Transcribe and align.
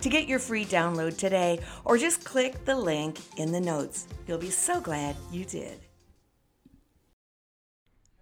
to 0.00 0.08
get 0.08 0.28
your 0.28 0.38
free 0.38 0.64
download 0.64 1.16
today, 1.16 1.60
or 1.84 1.98
just 1.98 2.24
click 2.24 2.64
the 2.64 2.76
link 2.76 3.18
in 3.36 3.52
the 3.52 3.60
notes. 3.60 4.06
You'll 4.26 4.38
be 4.38 4.50
so 4.50 4.80
glad 4.80 5.16
you 5.32 5.44
did. 5.44 5.80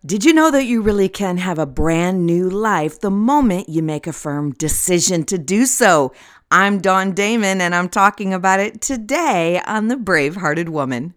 Did 0.04 0.24
you 0.24 0.32
know 0.32 0.52
that 0.52 0.66
you 0.66 0.82
really 0.82 1.08
can 1.08 1.38
have 1.38 1.58
a 1.58 1.66
brand 1.66 2.26
new 2.26 2.48
life 2.48 3.00
the 3.00 3.10
moment 3.10 3.68
you 3.68 3.82
make 3.82 4.06
a 4.06 4.12
firm 4.12 4.52
decision 4.52 5.24
to 5.24 5.36
do 5.36 5.66
so? 5.66 6.12
I'm 6.48 6.80
Dawn 6.80 7.12
Damon, 7.12 7.60
and 7.60 7.74
I'm 7.74 7.88
talking 7.88 8.32
about 8.32 8.60
it 8.60 8.80
today 8.80 9.60
on 9.66 9.88
The 9.88 9.96
Bravehearted 9.96 10.68
Woman. 10.68 11.15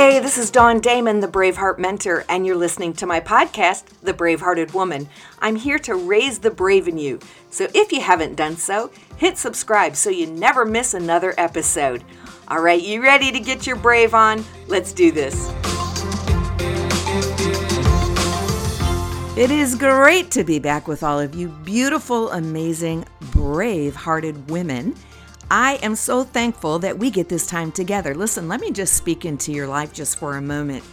Hey, 0.00 0.18
this 0.18 0.38
is 0.38 0.50
Dawn 0.50 0.80
Damon, 0.80 1.20
the 1.20 1.28
Braveheart 1.28 1.78
Mentor, 1.78 2.24
and 2.26 2.46
you're 2.46 2.56
listening 2.56 2.94
to 2.94 3.06
my 3.06 3.20
podcast, 3.20 3.84
The 4.00 4.14
Bravehearted 4.14 4.72
Woman. 4.72 5.06
I'm 5.40 5.56
here 5.56 5.78
to 5.80 5.94
raise 5.94 6.38
the 6.38 6.50
brave 6.50 6.88
in 6.88 6.96
you. 6.96 7.20
So 7.50 7.68
if 7.74 7.92
you 7.92 8.00
haven't 8.00 8.34
done 8.34 8.56
so, 8.56 8.90
hit 9.18 9.36
subscribe 9.36 9.94
so 9.94 10.08
you 10.08 10.26
never 10.26 10.64
miss 10.64 10.94
another 10.94 11.34
episode. 11.36 12.02
All 12.48 12.62
right, 12.62 12.80
you 12.80 13.02
ready 13.02 13.30
to 13.30 13.38
get 13.38 13.66
your 13.66 13.76
brave 13.76 14.14
on? 14.14 14.42
Let's 14.68 14.94
do 14.94 15.12
this. 15.12 15.50
It 19.36 19.50
is 19.50 19.74
great 19.74 20.30
to 20.30 20.44
be 20.44 20.58
back 20.58 20.88
with 20.88 21.02
all 21.02 21.20
of 21.20 21.34
you 21.34 21.48
beautiful, 21.48 22.30
amazing, 22.30 23.04
brave 23.32 23.96
hearted 23.96 24.48
women. 24.48 24.96
I 25.52 25.80
am 25.82 25.96
so 25.96 26.22
thankful 26.22 26.78
that 26.78 26.98
we 26.98 27.10
get 27.10 27.28
this 27.28 27.44
time 27.44 27.72
together. 27.72 28.14
Listen, 28.14 28.46
let 28.46 28.60
me 28.60 28.70
just 28.70 28.94
speak 28.94 29.24
into 29.24 29.50
your 29.50 29.66
life 29.66 29.92
just 29.92 30.16
for 30.16 30.36
a 30.36 30.42
moment. 30.42 30.84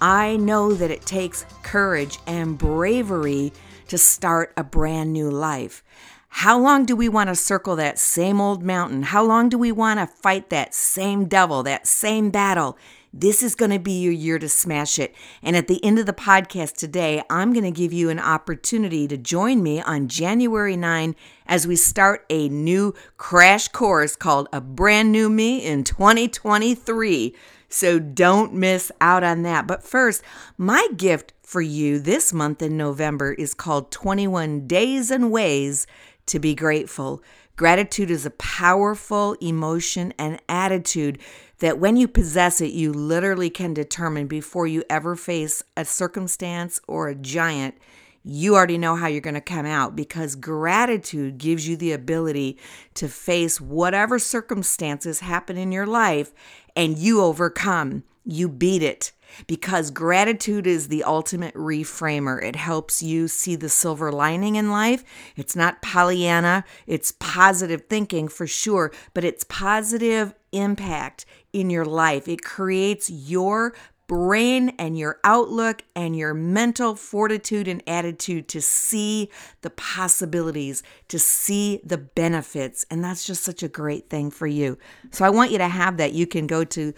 I 0.00 0.36
know 0.36 0.72
that 0.72 0.92
it 0.92 1.04
takes 1.04 1.44
courage 1.64 2.18
and 2.24 2.56
bravery 2.56 3.52
to 3.88 3.98
start 3.98 4.52
a 4.56 4.62
brand 4.62 5.12
new 5.12 5.30
life. 5.30 5.82
How 6.28 6.56
long 6.58 6.84
do 6.84 6.94
we 6.94 7.08
want 7.08 7.28
to 7.28 7.34
circle 7.34 7.74
that 7.76 7.98
same 7.98 8.40
old 8.40 8.62
mountain? 8.62 9.02
How 9.02 9.24
long 9.24 9.48
do 9.48 9.58
we 9.58 9.72
want 9.72 9.98
to 9.98 10.06
fight 10.06 10.48
that 10.50 10.74
same 10.74 11.24
devil, 11.24 11.64
that 11.64 11.88
same 11.88 12.30
battle? 12.30 12.78
This 13.16 13.44
is 13.44 13.54
going 13.54 13.70
to 13.70 13.78
be 13.78 13.92
your 13.92 14.12
year 14.12 14.40
to 14.40 14.48
smash 14.48 14.98
it. 14.98 15.14
And 15.40 15.54
at 15.54 15.68
the 15.68 15.82
end 15.84 16.00
of 16.00 16.06
the 16.06 16.12
podcast 16.12 16.74
today, 16.74 17.22
I'm 17.30 17.52
going 17.52 17.64
to 17.64 17.70
give 17.70 17.92
you 17.92 18.10
an 18.10 18.18
opportunity 18.18 19.06
to 19.06 19.16
join 19.16 19.62
me 19.62 19.80
on 19.80 20.08
January 20.08 20.76
9 20.76 21.14
as 21.46 21.64
we 21.64 21.76
start 21.76 22.26
a 22.28 22.48
new 22.48 22.92
crash 23.16 23.68
course 23.68 24.16
called 24.16 24.48
A 24.52 24.60
Brand 24.60 25.12
New 25.12 25.30
Me 25.30 25.64
in 25.64 25.84
2023. 25.84 27.36
So 27.68 28.00
don't 28.00 28.52
miss 28.52 28.90
out 29.00 29.22
on 29.22 29.42
that. 29.42 29.68
But 29.68 29.84
first, 29.84 30.24
my 30.58 30.88
gift 30.96 31.34
for 31.40 31.62
you 31.62 32.00
this 32.00 32.32
month 32.32 32.62
in 32.62 32.76
November 32.76 33.32
is 33.34 33.54
called 33.54 33.92
21 33.92 34.66
Days 34.66 35.12
and 35.12 35.30
Ways 35.30 35.86
to 36.26 36.38
Be 36.38 36.54
Grateful. 36.54 37.22
Gratitude 37.56 38.10
is 38.10 38.26
a 38.26 38.30
powerful 38.30 39.34
emotion 39.40 40.12
and 40.18 40.40
attitude 40.48 41.18
that 41.58 41.78
when 41.78 41.96
you 41.96 42.08
possess 42.08 42.60
it, 42.60 42.72
you 42.72 42.92
literally 42.92 43.50
can 43.50 43.72
determine 43.72 44.26
before 44.26 44.66
you 44.66 44.82
ever 44.90 45.14
face 45.14 45.62
a 45.76 45.84
circumstance 45.84 46.80
or 46.88 47.08
a 47.08 47.14
giant, 47.14 47.76
you 48.24 48.56
already 48.56 48.78
know 48.78 48.96
how 48.96 49.06
you're 49.06 49.20
going 49.20 49.34
to 49.34 49.40
come 49.40 49.66
out 49.66 49.94
because 49.94 50.34
gratitude 50.34 51.38
gives 51.38 51.68
you 51.68 51.76
the 51.76 51.92
ability 51.92 52.58
to 52.94 53.06
face 53.06 53.60
whatever 53.60 54.18
circumstances 54.18 55.20
happen 55.20 55.56
in 55.56 55.70
your 55.70 55.86
life 55.86 56.32
and 56.74 56.98
you 56.98 57.20
overcome. 57.20 58.02
You 58.24 58.48
beat 58.48 58.82
it 58.82 59.12
because 59.46 59.90
gratitude 59.90 60.66
is 60.66 60.88
the 60.88 61.04
ultimate 61.04 61.54
reframer. 61.54 62.42
It 62.42 62.56
helps 62.56 63.02
you 63.02 63.28
see 63.28 63.56
the 63.56 63.68
silver 63.68 64.12
lining 64.12 64.56
in 64.56 64.70
life. 64.70 65.04
It's 65.36 65.56
not 65.56 65.82
Pollyanna, 65.82 66.64
it's 66.86 67.12
positive 67.12 67.84
thinking 67.88 68.28
for 68.28 68.46
sure, 68.46 68.92
but 69.12 69.24
it's 69.24 69.44
positive 69.44 70.34
impact 70.52 71.26
in 71.52 71.70
your 71.70 71.84
life. 71.84 72.28
It 72.28 72.42
creates 72.42 73.10
your 73.10 73.74
brain 74.06 74.70
and 74.78 74.98
your 74.98 75.18
outlook 75.24 75.82
and 75.96 76.14
your 76.16 76.34
mental 76.34 76.94
fortitude 76.94 77.66
and 77.66 77.82
attitude 77.86 78.48
to 78.48 78.60
see 78.60 79.30
the 79.62 79.70
possibilities, 79.70 80.82
to 81.08 81.18
see 81.18 81.80
the 81.84 81.96
benefits. 81.96 82.84
And 82.90 83.02
that's 83.02 83.24
just 83.24 83.42
such 83.42 83.62
a 83.62 83.68
great 83.68 84.10
thing 84.10 84.30
for 84.30 84.46
you. 84.46 84.78
So 85.10 85.24
I 85.24 85.30
want 85.30 85.52
you 85.52 85.58
to 85.58 85.68
have 85.68 85.96
that. 85.96 86.12
You 86.12 86.26
can 86.26 86.46
go 86.46 86.64
to 86.64 86.92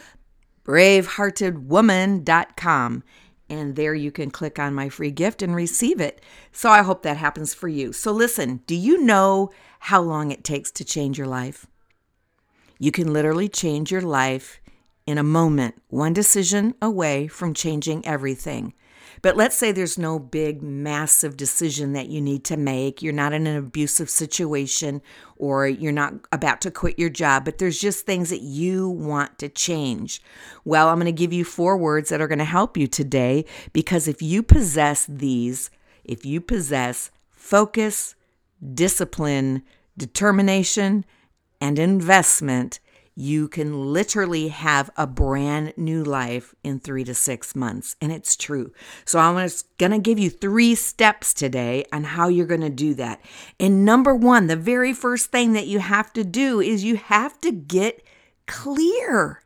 braveheartedwoman.com 0.67 3.05
and 3.49 3.77
there 3.77 3.95
you 3.95 4.11
can 4.11 4.29
click 4.31 4.59
on 4.59 4.75
my 4.75 4.89
free 4.89 5.13
gift 5.13 5.41
and 5.41 5.55
receive 5.55 6.01
it. 6.01 6.21
So 6.51 6.69
I 6.69 6.83
hope 6.83 7.03
that 7.03 7.17
happens 7.17 7.55
for 7.55 7.69
you. 7.69 7.93
So 7.93 8.11
listen, 8.11 8.61
do 8.67 8.75
you 8.75 9.01
know 9.03 9.53
how 9.79 10.03
long 10.03 10.33
it 10.33 10.43
takes 10.43 10.73
to 10.73 10.85
change 10.85 11.17
your 11.17 11.29
life? 11.29 11.69
You 12.79 12.91
can 12.91 13.13
literally 13.13 13.49
change 13.49 13.93
your 13.93 14.03
life 14.03 14.61
in 15.07 15.19
a 15.19 15.23
moment, 15.23 15.77
one 15.89 16.13
decision 16.13 16.75
away 16.83 17.29
from 17.29 17.55
changing 17.55 18.05
everything. 18.05 18.75
But 19.23 19.37
let's 19.37 19.57
say 19.57 19.73
there's 19.73 19.99
no 19.99 20.19
big, 20.19 20.63
massive 20.63 21.37
decision 21.37 21.93
that 21.93 22.09
you 22.09 22.21
need 22.21 22.45
to 22.45 22.57
make. 22.57 23.03
You're 23.03 23.13
not 23.13 23.33
in 23.33 23.47
an 23.47 23.57
abusive 23.57 24.11
situation 24.11 25.03
or 25.37 25.67
you're 25.67 25.93
not 25.93 26.15
about 26.33 26.61
to 26.63 26.71
quit 26.71 26.99
your 26.99 27.11
job, 27.11 27.45
but 27.45 27.59
there's 27.59 27.79
just 27.79 28.07
things 28.07 28.31
that 28.31 28.43
you 28.43 28.89
want 28.89 29.39
to 29.39 29.49
change. 29.49 30.23
Well, 30.65 30.89
I'm 30.89 30.97
going 30.97 31.07
to 31.07 31.13
give 31.13 31.33
you 31.33 31.45
four 31.45 31.77
words 31.77 32.09
that 32.09 32.21
are 32.21 32.29
going 32.29 32.39
to 32.39 32.45
help 32.45 32.77
you 32.77 32.87
today 32.87 33.45
because 33.73 34.09
if 34.09 34.23
you 34.23 34.43
possess 34.43 35.07
these, 35.07 35.71
if 36.05 36.25
you 36.25 36.41
possess 36.41 37.11
focus, 37.31 38.15
discipline, 38.75 39.63
determination, 39.97 41.05
and 41.61 41.79
investment, 41.79 42.81
you 43.19 43.49
can 43.49 43.95
literally 43.95 44.49
have 44.49 44.91
a 44.95 45.07
brand 45.07 45.73
new 45.79 46.05
life 46.05 46.55
in 46.63 46.79
three 46.79 47.03
to 47.03 47.15
six 47.15 47.57
months. 47.57 47.97
And 47.99 48.13
it's 48.13 48.37
true. 48.37 48.73
So 49.07 49.19
I'm 49.19 49.35
going 49.79 49.93
to 49.93 49.99
give 49.99 50.19
you 50.19 50.29
three 50.29 50.75
steps 50.75 51.33
today 51.33 51.87
on 51.91 52.05
how 52.05 52.29
you're 52.29 52.47
going 52.47 52.61
to 52.61 52.69
do 52.69 52.93
that. 52.95 53.23
And 53.59 53.87
number 53.87 54.15
one, 54.15 54.49
the 54.49 54.57
very 54.57 54.93
first 54.93 55.33
thing 55.33 55.55
that 55.55 55.67
you 55.67 55.79
have 55.79 56.13
to 56.13 56.25
do 56.25 56.61
is 56.61 56.85
you 56.85 56.97
have 56.97 57.41
to 57.41 57.51
get 57.51 58.05
clear. 58.47 59.43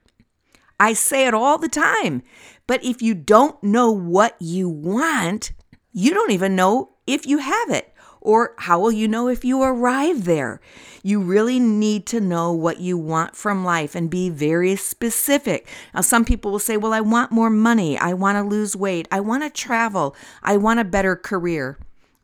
I 0.81 0.93
say 0.93 1.29
it 1.29 1.35
all 1.35 1.57
the 1.57 1.69
time. 1.69 2.23
But 2.67 2.85
if 2.85 3.01
you 3.01 3.15
don't 3.15 3.63
know 3.63 3.93
what 3.93 4.35
you 4.41 4.69
want, 4.69 5.53
you 5.93 6.13
don't 6.13 6.33
even 6.33 6.57
know 6.57 6.97
if 7.07 7.25
you 7.25 7.39
have 7.39 7.71
it. 7.71 7.95
Or 8.21 8.55
how 8.59 8.79
will 8.81 8.93
you 8.93 9.09
know 9.09 9.29
if 9.29 9.45
you 9.45 9.63
arrive 9.63 10.25
there? 10.25 10.61
You 11.03 11.21
really 11.21 11.59
need 11.59 12.07
to 12.07 12.21
know 12.21 12.53
what 12.53 12.81
you 12.81 12.99
want 12.99 13.35
from 13.35 13.65
life 13.65 13.95
and 13.95 14.11
be 14.11 14.29
very 14.29 14.77
specific. 14.77 15.67
Now, 15.95 16.03
some 16.03 16.25
people 16.25 16.53
will 16.53 16.59
say, 16.59 16.77
Well, 16.77 16.93
I 16.93 17.01
want 17.01 17.33
more 17.33 17.51
money. 17.51 17.99
I 17.99 18.13
want 18.13 18.37
to 18.37 18.43
lose 18.43 18.77
weight. 18.77 19.09
I 19.11 19.21
want 19.21 19.43
to 19.43 19.51
travel. 19.51 20.15
I 20.43 20.57
want 20.57 20.81
a 20.81 20.85
better 20.85 21.17
career. 21.17 21.79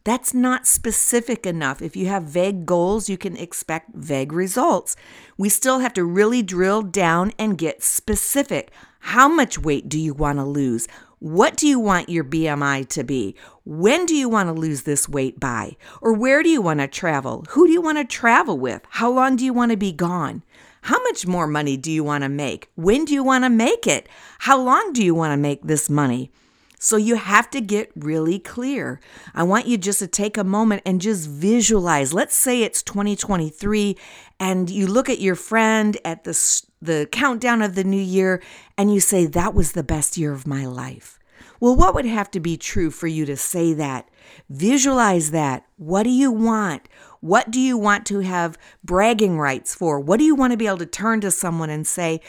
That's 0.04 0.32
not 0.32 0.68
specific 0.68 1.46
enough. 1.46 1.82
If 1.82 1.96
you 1.96 2.06
have 2.06 2.22
vague 2.22 2.64
goals, 2.64 3.08
you 3.08 3.18
can 3.18 3.36
expect 3.36 3.92
vague 3.92 4.32
results. 4.32 4.94
We 5.36 5.48
still 5.48 5.80
have 5.80 5.94
to 5.94 6.04
really 6.04 6.42
drill 6.42 6.82
down 6.82 7.32
and 7.40 7.58
get 7.58 7.82
specific. 7.82 8.70
How 9.00 9.26
much 9.26 9.58
weight 9.58 9.88
do 9.88 9.98
you 9.98 10.14
want 10.14 10.38
to 10.38 10.44
lose? 10.44 10.86
What 11.18 11.56
do 11.56 11.66
you 11.66 11.80
want 11.80 12.10
your 12.10 12.24
BMI 12.24 12.88
to 12.90 13.02
be? 13.02 13.34
When 13.64 14.04
do 14.04 14.14
you 14.14 14.28
want 14.28 14.48
to 14.48 14.52
lose 14.52 14.82
this 14.82 15.08
weight 15.08 15.40
by? 15.40 15.76
Or 16.02 16.12
where 16.12 16.42
do 16.42 16.50
you 16.50 16.60
want 16.60 16.80
to 16.80 16.86
travel? 16.86 17.46
Who 17.50 17.66
do 17.66 17.72
you 17.72 17.80
want 17.80 17.96
to 17.96 18.04
travel 18.04 18.58
with? 18.58 18.82
How 18.90 19.10
long 19.10 19.36
do 19.36 19.44
you 19.44 19.54
want 19.54 19.70
to 19.70 19.78
be 19.78 19.92
gone? 19.92 20.42
How 20.82 21.02
much 21.04 21.26
more 21.26 21.46
money 21.46 21.78
do 21.78 21.90
you 21.90 22.04
want 22.04 22.22
to 22.22 22.28
make? 22.28 22.68
When 22.74 23.06
do 23.06 23.14
you 23.14 23.24
want 23.24 23.44
to 23.44 23.50
make 23.50 23.86
it? 23.86 24.10
How 24.40 24.60
long 24.60 24.92
do 24.92 25.02
you 25.02 25.14
want 25.14 25.32
to 25.32 25.38
make 25.38 25.62
this 25.62 25.88
money? 25.88 26.30
So 26.78 26.98
you 26.98 27.16
have 27.16 27.48
to 27.50 27.62
get 27.62 27.90
really 27.96 28.38
clear. 28.38 29.00
I 29.34 29.42
want 29.42 29.66
you 29.66 29.78
just 29.78 30.00
to 30.00 30.06
take 30.06 30.36
a 30.36 30.44
moment 30.44 30.82
and 30.84 31.00
just 31.00 31.28
visualize. 31.28 32.12
Let's 32.12 32.36
say 32.36 32.62
it's 32.62 32.82
2023 32.82 33.96
and 34.38 34.68
you 34.68 34.86
look 34.86 35.08
at 35.08 35.18
your 35.18 35.34
friend 35.34 35.96
at 36.04 36.24
the 36.24 36.34
the 36.80 37.08
countdown 37.10 37.62
of 37.62 37.74
the 37.74 37.84
new 37.84 38.00
year 38.00 38.42
and 38.76 38.92
you 38.92 39.00
say 39.00 39.26
that 39.26 39.54
was 39.54 39.72
the 39.72 39.82
best 39.82 40.16
year 40.16 40.32
of 40.32 40.46
my 40.46 40.66
life. 40.66 41.18
Well, 41.58 41.74
what 41.74 41.94
would 41.94 42.04
have 42.04 42.30
to 42.32 42.40
be 42.40 42.56
true 42.56 42.90
for 42.90 43.06
you 43.06 43.24
to 43.26 43.36
say 43.36 43.72
that? 43.74 44.08
Visualize 44.50 45.30
that. 45.30 45.64
What 45.76 46.02
do 46.02 46.10
you 46.10 46.30
want? 46.30 46.88
What 47.20 47.50
do 47.50 47.60
you 47.60 47.78
want 47.78 48.04
to 48.06 48.20
have 48.20 48.58
bragging 48.84 49.38
rights 49.38 49.74
for? 49.74 49.98
What 49.98 50.18
do 50.18 50.24
you 50.24 50.34
want 50.34 50.52
to 50.52 50.56
be 50.56 50.66
able 50.66 50.78
to 50.78 50.86
turn 50.86 51.20
to 51.22 51.30
someone 51.30 51.70
and 51.70 51.86
say, 51.86 52.20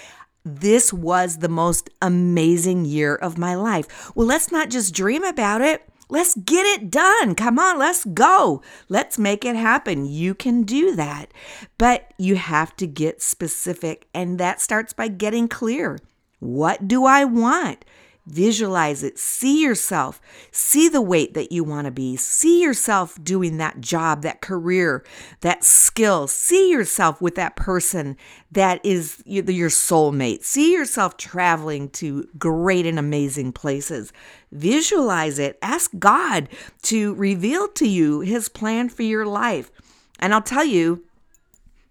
this 0.46 0.94
was 0.94 1.38
the 1.38 1.50
most 1.50 1.90
amazing 2.02 2.86
year 2.86 3.16
of 3.16 3.38
my 3.38 3.56
life. 3.56 4.16
Well, 4.16 4.28
let's 4.28 4.52
not 4.52 4.70
just 4.70 4.94
dream 4.94 5.24
about 5.24 5.62
it. 5.62 5.84
Let's 6.10 6.36
get 6.36 6.66
it 6.66 6.90
done. 6.90 7.36
Come 7.36 7.60
on, 7.60 7.78
let's 7.78 8.06
go. 8.06 8.62
Let's 8.88 9.20
make 9.20 9.44
it 9.44 9.56
happen. 9.56 10.06
You 10.06 10.34
can 10.34 10.64
do 10.64 10.96
that. 10.96 11.34
But 11.78 12.14
you 12.18 12.36
have 12.36 12.76
to 12.78 12.88
get 12.88 13.22
specific, 13.22 14.08
and 14.14 14.40
that 14.40 14.62
starts 14.62 14.94
by 14.94 15.10
getting 15.10 15.48
clear. 15.48 16.00
What 16.40 16.88
do 16.88 17.06
I 17.06 17.26
want? 17.26 17.84
Visualize 18.30 19.04
it. 19.04 19.18
See 19.18 19.64
yourself. 19.64 20.20
See 20.52 20.90
the 20.90 21.02
weight 21.02 21.34
that 21.34 21.54
you 21.54 21.64
want 21.64 21.86
to 21.86 21.92
be. 21.92 22.18
See 22.18 22.62
yourself 22.62 23.18
doing 23.24 23.56
that 23.58 23.80
job, 23.80 24.22
that 24.24 24.42
career, 24.42 25.06
that 25.40 25.64
skill. 25.64 26.28
See 26.28 26.70
yourself 26.70 27.22
with 27.22 27.36
that 27.36 27.56
person 27.56 28.18
that 28.52 28.86
is 28.86 29.24
your 29.26 29.70
soulmate. 29.70 30.44
See 30.44 30.74
yourself 30.74 31.16
traveling 31.16 31.90
to 31.92 32.28
great 32.38 32.86
and 32.86 33.00
amazing 33.00 33.54
places. 33.54 34.12
Visualize 34.52 35.40
it. 35.40 35.58
Ask 35.62 35.92
God 35.98 36.50
to 36.82 37.14
reveal 37.16 37.70
to 37.70 37.88
you 37.88 38.20
his 38.20 38.50
plan 38.50 38.90
for 38.90 39.04
your 39.04 39.26
life. 39.26 39.72
And 40.20 40.34
I'll 40.34 40.42
tell 40.42 40.66
you, 40.66 41.06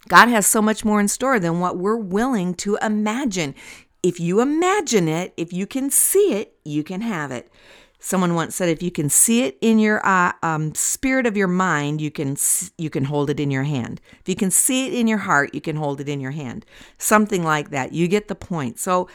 God 0.08 0.28
has 0.28 0.46
so 0.46 0.60
much 0.60 0.84
more 0.84 1.00
in 1.00 1.08
store 1.08 1.40
than 1.40 1.60
what 1.60 1.78
we're 1.78 1.96
willing 1.96 2.54
to 2.56 2.76
imagine. 2.82 3.54
If 4.02 4.20
you 4.20 4.40
imagine 4.40 5.08
it, 5.08 5.32
if 5.36 5.52
you 5.52 5.66
can 5.66 5.90
see 5.90 6.32
it, 6.34 6.56
you 6.64 6.84
can 6.84 7.00
have 7.00 7.30
it. 7.30 7.50
Someone 7.98 8.34
once 8.34 8.54
said, 8.54 8.68
if 8.68 8.82
you 8.82 8.90
can 8.90 9.08
see 9.08 9.42
it 9.42 9.58
in 9.60 9.78
your 9.78 10.04
uh, 10.06 10.32
um, 10.42 10.74
spirit 10.74 11.26
of 11.26 11.36
your 11.36 11.48
mind, 11.48 12.00
you 12.00 12.10
can 12.10 12.36
you 12.78 12.90
can 12.90 13.04
hold 13.04 13.30
it 13.30 13.40
in 13.40 13.50
your 13.50 13.64
hand. 13.64 14.00
If 14.20 14.28
you 14.28 14.36
can 14.36 14.50
see 14.50 14.86
it 14.86 14.94
in 14.94 15.08
your 15.08 15.18
heart, 15.18 15.54
you 15.54 15.60
can 15.60 15.76
hold 15.76 16.00
it 16.00 16.08
in 16.08 16.20
your 16.20 16.30
hand. 16.30 16.66
Something 16.98 17.42
like 17.42 17.70
that. 17.70 17.92
You 17.92 18.06
get 18.06 18.28
the 18.28 18.34
point. 18.34 18.78
So, 18.78 19.08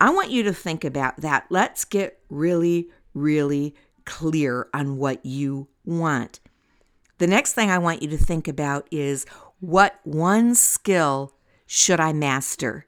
I 0.00 0.10
want 0.10 0.30
you 0.30 0.42
to 0.44 0.52
think 0.52 0.84
about 0.84 1.16
that. 1.22 1.46
Let's 1.48 1.84
get 1.84 2.20
really, 2.28 2.90
really 3.14 3.74
clear 4.04 4.68
on 4.74 4.98
what 4.98 5.24
you 5.24 5.68
want. 5.84 6.40
The 7.18 7.26
next 7.26 7.54
thing 7.54 7.70
I 7.70 7.78
want 7.78 8.02
you 8.02 8.08
to 8.10 8.18
think 8.18 8.46
about 8.46 8.86
is 8.90 9.24
what 9.60 10.00
one 10.04 10.54
skill 10.54 11.34
should 11.66 11.98
I 11.98 12.12
master? 12.12 12.86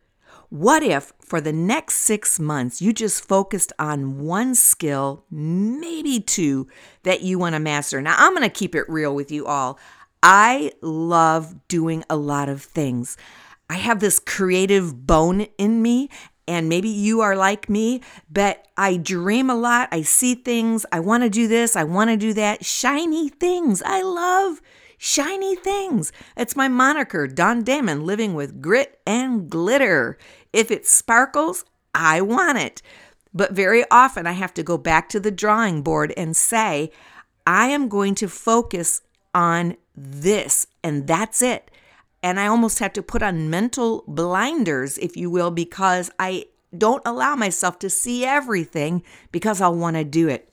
What 0.51 0.83
if 0.83 1.13
for 1.21 1.43
the 1.43 1.53
next 1.53 1.97
six 1.97 2.41
months 2.41 2.81
you 2.81 2.95
just 2.95 3.23
focused 3.23 3.73
on 3.79 4.21
one 4.21 4.55
skill, 4.55 5.25
maybe 5.31 6.21
two, 6.21 6.69
that 7.03 7.21
you 7.21 7.39
want 7.39 7.55
to 7.55 7.61
master? 7.61 8.01
Now, 8.01 8.15
I'm 8.17 8.33
going 8.35 8.49
to 8.49 8.49
keep 8.49 8.75
it 8.75 8.89
real 8.89 9.15
with 9.15 9.31
you 9.31 9.47
all. 9.47 9.79
I 10.23 10.73
love 10.81 11.69
doing 11.69 12.03
a 12.09 12.17
lot 12.17 12.49
of 12.49 12.63
things. 12.63 13.19
I 13.69 13.75
have 13.75 14.01
this 14.01 14.19
creative 14.19 15.07
bone 15.07 15.43
in 15.59 15.83
me, 15.83 16.09
and 16.47 16.67
maybe 16.67 16.89
you 16.89 17.21
are 17.21 17.37
like 17.37 17.69
me, 17.69 18.01
but 18.31 18.67
I 18.75 18.97
dream 18.97 19.51
a 19.51 19.55
lot. 19.55 19.91
I 19.93 20.01
see 20.01 20.35
things. 20.35 20.87
I 20.91 21.01
want 21.01 21.25
to 21.25 21.29
do 21.29 21.47
this. 21.47 21.77
I 21.77 21.85
want 21.85 22.09
to 22.09 22.17
do 22.17 22.33
that. 22.33 22.65
Shiny 22.65 23.29
things. 23.29 23.83
I 23.85 24.01
love 24.01 24.63
shiny 24.99 25.57
things. 25.57 26.13
It's 26.37 26.57
my 26.57 26.69
moniker, 26.69 27.27
Dawn 27.27 27.63
Damon, 27.63 28.05
living 28.05 28.35
with 28.35 28.61
grit 28.61 29.01
and 29.07 29.49
glitter. 29.49 30.19
If 30.53 30.71
it 30.71 30.87
sparkles, 30.87 31.65
I 31.95 32.21
want 32.21 32.59
it. 32.59 32.83
But 33.33 33.53
very 33.53 33.85
often 33.91 34.27
I 34.27 34.33
have 34.33 34.53
to 34.55 34.63
go 34.63 34.77
back 34.77 35.09
to 35.11 35.21
the 35.21 35.31
drawing 35.31 35.83
board 35.83 36.13
and 36.17 36.37
say, 36.37 36.91
I 37.47 37.69
am 37.69 37.89
going 37.89 38.15
to 38.17 38.29
focus 38.29 39.01
on 39.35 39.77
this, 39.97 40.67
and 40.83 41.07
that's 41.07 41.41
it. 41.41 41.71
And 42.23 42.41
I 42.41 42.47
almost 42.47 42.81
have 42.81 42.93
to 42.95 43.03
put 43.03 43.23
on 43.23 43.49
mental 43.49 44.05
blinders, 44.09 44.99
if 44.99 45.17
you 45.17 45.31
will, 45.31 45.51
because 45.51 46.11
I 46.19 46.47
don't 46.77 47.03
allow 47.07 47.37
myself 47.37 47.79
to 47.79 47.91
see 47.91 48.25
everything 48.25 49.03
because 49.33 49.61
I'll 49.61 49.75
want 49.75 49.97
to 49.97 50.05
do 50.05 50.29
it. 50.29 50.53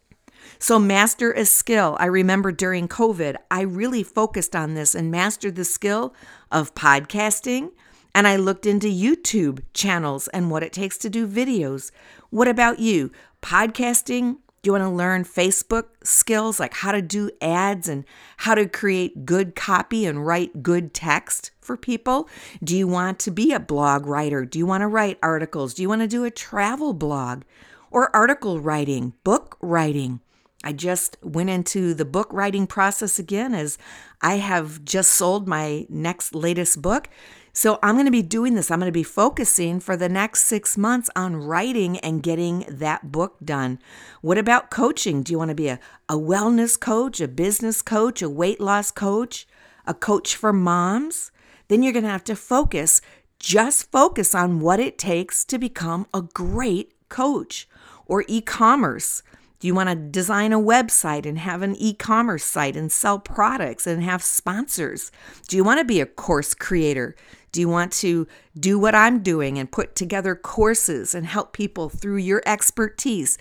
So, 0.59 0.79
master 0.79 1.31
a 1.31 1.45
skill. 1.45 1.97
I 1.99 2.05
remember 2.05 2.51
during 2.51 2.87
COVID, 2.87 3.35
I 3.51 3.61
really 3.61 4.03
focused 4.03 4.55
on 4.55 4.73
this 4.73 4.95
and 4.95 5.11
mastered 5.11 5.55
the 5.55 5.65
skill 5.65 6.13
of 6.51 6.75
podcasting. 6.75 7.71
And 8.13 8.27
I 8.27 8.37
looked 8.37 8.65
into 8.65 8.87
YouTube 8.87 9.61
channels 9.73 10.29
and 10.29 10.49
what 10.49 10.63
it 10.63 10.71
takes 10.71 10.97
to 10.99 11.09
do 11.09 11.27
videos. 11.27 11.91
What 12.29 12.47
about 12.47 12.79
you? 12.79 13.11
Podcasting? 13.41 14.37
Do 14.61 14.69
you 14.69 14.71
want 14.71 14.85
to 14.85 14.89
learn 14.89 15.25
Facebook 15.25 15.89
skills 16.01 16.59
like 16.59 16.73
how 16.73 16.91
to 16.91 17.01
do 17.01 17.29
ads 17.39 17.87
and 17.87 18.03
how 18.37 18.55
to 18.55 18.67
create 18.67 19.25
good 19.25 19.53
copy 19.53 20.05
and 20.05 20.25
write 20.25 20.63
good 20.63 20.91
text 20.93 21.51
for 21.61 21.77
people? 21.77 22.27
Do 22.63 22.75
you 22.75 22.87
want 22.87 23.19
to 23.19 23.31
be 23.31 23.51
a 23.51 23.59
blog 23.59 24.07
writer? 24.07 24.43
Do 24.43 24.57
you 24.57 24.65
want 24.65 24.81
to 24.81 24.87
write 24.87 25.19
articles? 25.21 25.75
Do 25.75 25.83
you 25.83 25.89
want 25.89 26.01
to 26.01 26.07
do 26.07 26.23
a 26.23 26.31
travel 26.31 26.93
blog 26.93 27.43
or 27.91 28.15
article 28.15 28.59
writing, 28.59 29.13
book 29.23 29.57
writing? 29.61 30.21
I 30.65 30.73
just 30.73 31.15
went 31.21 31.51
into 31.51 31.93
the 31.93 32.05
book 32.05 32.27
writing 32.33 32.65
process 32.65 33.19
again 33.19 33.53
as 33.53 33.77
I 34.21 34.37
have 34.37 34.83
just 34.83 35.11
sold 35.11 35.47
my 35.47 35.85
next 35.89 36.33
latest 36.33 36.81
book. 36.81 37.07
So 37.53 37.77
I'm 37.83 37.95
going 37.95 38.05
to 38.05 38.11
be 38.11 38.23
doing 38.23 38.55
this. 38.55 38.69
I'm 38.69 38.79
going 38.79 38.89
to 38.89 38.91
be 38.91 39.03
focusing 39.03 39.79
for 39.79 39.95
the 39.95 40.09
next 40.09 40.43
six 40.43 40.75
months 40.75 41.09
on 41.15 41.35
writing 41.35 41.99
and 41.99 42.23
getting 42.23 42.65
that 42.67 43.11
book 43.11 43.37
done. 43.45 43.79
What 44.21 44.39
about 44.39 44.71
coaching? 44.71 45.21
Do 45.21 45.31
you 45.31 45.37
want 45.37 45.49
to 45.49 45.55
be 45.55 45.69
a, 45.69 45.79
a 46.09 46.15
wellness 46.15 46.77
coach, 46.77 47.21
a 47.21 47.27
business 47.27 47.81
coach, 47.81 48.21
a 48.21 48.29
weight 48.29 48.59
loss 48.59 48.89
coach, 48.89 49.47
a 49.85 49.93
coach 49.93 50.35
for 50.35 50.51
moms? 50.51 51.31
Then 51.67 51.83
you're 51.83 51.93
going 51.93 52.03
to 52.03 52.09
have 52.09 52.25
to 52.25 52.35
focus, 52.35 52.99
just 53.39 53.91
focus 53.91 54.33
on 54.33 54.59
what 54.59 54.79
it 54.79 54.97
takes 54.97 55.45
to 55.45 55.59
become 55.59 56.07
a 56.13 56.23
great 56.23 56.91
coach 57.07 57.69
or 58.07 58.25
e 58.27 58.41
commerce. 58.41 59.21
Do 59.59 59.67
you 59.67 59.75
want 59.75 59.89
to 59.89 59.95
design 59.95 60.53
a 60.53 60.59
website 60.59 61.25
and 61.25 61.37
have 61.39 61.61
an 61.61 61.75
e 61.77 61.93
commerce 61.93 62.43
site 62.43 62.75
and 62.75 62.91
sell 62.91 63.19
products 63.19 63.87
and 63.87 64.03
have 64.03 64.23
sponsors? 64.23 65.11
Do 65.47 65.57
you 65.57 65.63
want 65.63 65.79
to 65.79 65.85
be 65.85 66.01
a 66.01 66.05
course 66.05 66.53
creator? 66.53 67.15
Do 67.51 67.61
you 67.61 67.69
want 67.69 67.93
to 67.93 68.27
do 68.59 68.77
what 68.77 68.95
I'm 68.95 69.23
doing 69.23 69.57
and 69.57 69.71
put 69.71 69.95
together 69.95 70.35
courses 70.35 71.15
and 71.15 71.25
help 71.25 71.53
people 71.53 71.87
through 71.89 72.17
your 72.17 72.43
expertise 72.45 73.37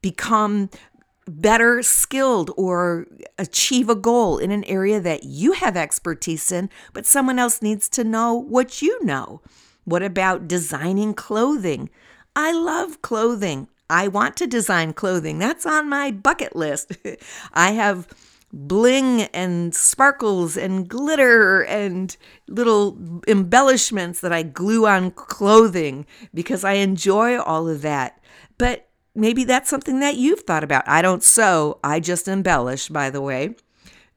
become 0.00 0.70
better 1.28 1.82
skilled 1.82 2.50
or 2.56 3.06
achieve 3.36 3.90
a 3.90 3.94
goal 3.94 4.38
in 4.38 4.50
an 4.50 4.64
area 4.64 5.00
that 5.00 5.24
you 5.24 5.52
have 5.52 5.76
expertise 5.76 6.50
in, 6.50 6.70
but 6.94 7.06
someone 7.06 7.38
else 7.38 7.60
needs 7.60 7.88
to 7.90 8.04
know 8.04 8.32
what 8.32 8.80
you 8.80 9.04
know? 9.04 9.42
What 9.84 10.02
about 10.02 10.48
designing 10.48 11.14
clothing? 11.14 11.90
I 12.34 12.52
love 12.52 13.02
clothing. 13.02 13.68
I 13.90 14.08
want 14.08 14.36
to 14.38 14.46
design 14.46 14.92
clothing. 14.92 15.38
That's 15.38 15.66
on 15.66 15.88
my 15.88 16.10
bucket 16.10 16.54
list. 16.54 16.92
I 17.54 17.72
have 17.72 18.06
bling 18.52 19.22
and 19.34 19.74
sparkles 19.74 20.56
and 20.56 20.88
glitter 20.88 21.64
and 21.64 22.16
little 22.46 23.22
embellishments 23.26 24.20
that 24.20 24.32
I 24.32 24.42
glue 24.42 24.86
on 24.86 25.10
clothing 25.10 26.06
because 26.32 26.64
I 26.64 26.74
enjoy 26.74 27.38
all 27.38 27.68
of 27.68 27.82
that. 27.82 28.20
But 28.56 28.88
maybe 29.14 29.44
that's 29.44 29.68
something 29.68 30.00
that 30.00 30.16
you've 30.16 30.40
thought 30.40 30.64
about. 30.64 30.88
I 30.88 31.02
don't 31.02 31.22
sew, 31.22 31.78
I 31.84 32.00
just 32.00 32.28
embellish, 32.28 32.88
by 32.88 33.10
the 33.10 33.20
way. 33.20 33.56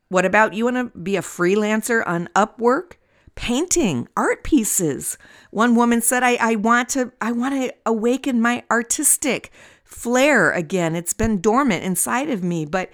What 0.07 0.25
about 0.25 0.53
you 0.53 0.65
want 0.65 0.93
to 0.93 0.99
be 0.99 1.15
a 1.15 1.21
freelancer 1.21 2.05
on 2.05 2.29
Upwork? 2.35 2.93
Painting, 3.35 4.07
art 4.15 4.43
pieces. 4.43 5.17
One 5.51 5.75
woman 5.75 6.01
said, 6.01 6.23
I, 6.23 6.37
I 6.39 6.55
want 6.55 6.89
to 6.89 7.11
I 7.21 7.31
want 7.31 7.55
to 7.55 7.73
awaken 7.85 8.41
my 8.41 8.63
artistic 8.69 9.51
flair 9.83 10.51
again. 10.51 10.95
It's 10.95 11.13
been 11.13 11.41
dormant 11.41 11.83
inside 11.83 12.29
of 12.29 12.43
me, 12.43 12.65
but 12.65 12.89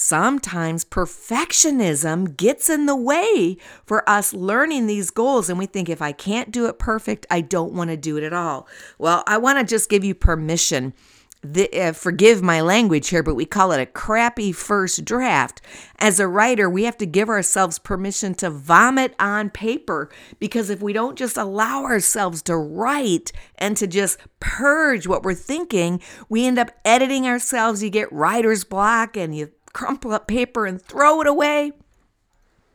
Sometimes 0.00 0.84
perfectionism 0.84 2.36
gets 2.36 2.70
in 2.70 2.86
the 2.86 2.94
way 2.94 3.56
for 3.84 4.08
us 4.08 4.32
learning 4.32 4.86
these 4.86 5.10
goals, 5.10 5.50
and 5.50 5.58
we 5.58 5.66
think 5.66 5.88
if 5.88 6.00
I 6.00 6.12
can't 6.12 6.52
do 6.52 6.66
it 6.66 6.78
perfect, 6.78 7.26
I 7.32 7.40
don't 7.40 7.72
want 7.72 7.90
to 7.90 7.96
do 7.96 8.16
it 8.16 8.22
at 8.22 8.32
all. 8.32 8.68
Well, 8.96 9.24
I 9.26 9.38
want 9.38 9.58
to 9.58 9.64
just 9.64 9.90
give 9.90 10.04
you 10.04 10.14
permission. 10.14 10.94
The, 11.42 11.72
uh, 11.72 11.92
forgive 11.92 12.42
my 12.42 12.60
language 12.60 13.08
here, 13.08 13.22
but 13.22 13.36
we 13.36 13.44
call 13.44 13.70
it 13.72 13.80
a 13.80 13.86
crappy 13.86 14.50
first 14.50 15.04
draft. 15.04 15.60
As 15.98 16.18
a 16.18 16.26
writer, 16.26 16.68
we 16.68 16.84
have 16.84 16.98
to 16.98 17.06
give 17.06 17.28
ourselves 17.28 17.78
permission 17.78 18.34
to 18.36 18.50
vomit 18.50 19.14
on 19.20 19.50
paper 19.50 20.10
because 20.40 20.68
if 20.68 20.82
we 20.82 20.92
don't 20.92 21.16
just 21.16 21.36
allow 21.36 21.84
ourselves 21.84 22.42
to 22.42 22.56
write 22.56 23.30
and 23.56 23.76
to 23.76 23.86
just 23.86 24.18
purge 24.40 25.06
what 25.06 25.22
we're 25.22 25.34
thinking, 25.34 26.00
we 26.28 26.44
end 26.44 26.58
up 26.58 26.72
editing 26.84 27.26
ourselves. 27.26 27.82
You 27.82 27.90
get 27.90 28.12
writer's 28.12 28.64
block 28.64 29.16
and 29.16 29.34
you 29.34 29.52
crumple 29.72 30.12
up 30.12 30.26
paper 30.26 30.66
and 30.66 30.82
throw 30.82 31.20
it 31.20 31.26
away. 31.28 31.72